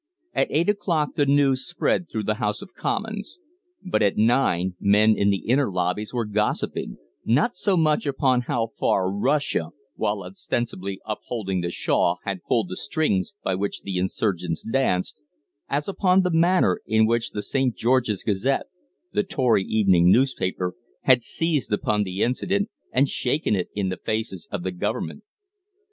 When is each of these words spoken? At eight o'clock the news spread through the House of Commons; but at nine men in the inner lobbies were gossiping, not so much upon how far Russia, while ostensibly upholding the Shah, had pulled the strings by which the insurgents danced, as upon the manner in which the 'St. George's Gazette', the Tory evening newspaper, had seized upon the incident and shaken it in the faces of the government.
At 0.33 0.47
eight 0.49 0.67
o'clock 0.67 1.09
the 1.15 1.27
news 1.27 1.63
spread 1.67 2.09
through 2.09 2.23
the 2.23 2.33
House 2.41 2.63
of 2.63 2.73
Commons; 2.73 3.37
but 3.85 4.01
at 4.01 4.17
nine 4.17 4.73
men 4.79 5.15
in 5.15 5.29
the 5.29 5.47
inner 5.47 5.71
lobbies 5.71 6.11
were 6.11 6.25
gossiping, 6.25 6.97
not 7.23 7.55
so 7.55 7.77
much 7.77 8.07
upon 8.07 8.41
how 8.47 8.71
far 8.79 9.11
Russia, 9.11 9.69
while 9.95 10.23
ostensibly 10.23 10.99
upholding 11.05 11.61
the 11.61 11.69
Shah, 11.69 12.15
had 12.23 12.41
pulled 12.43 12.69
the 12.69 12.75
strings 12.77 13.35
by 13.43 13.53
which 13.53 13.81
the 13.83 13.99
insurgents 13.99 14.63
danced, 14.63 15.21
as 15.69 15.87
upon 15.87 16.23
the 16.23 16.31
manner 16.33 16.81
in 16.87 17.05
which 17.05 17.29
the 17.29 17.43
'St. 17.43 17.75
George's 17.77 18.23
Gazette', 18.23 18.69
the 19.13 19.21
Tory 19.21 19.63
evening 19.63 20.11
newspaper, 20.11 20.73
had 21.03 21.21
seized 21.21 21.71
upon 21.71 22.01
the 22.01 22.23
incident 22.23 22.71
and 22.91 23.07
shaken 23.07 23.53
it 23.55 23.69
in 23.75 23.89
the 23.89 23.97
faces 23.97 24.47
of 24.51 24.63
the 24.63 24.71
government. 24.71 25.21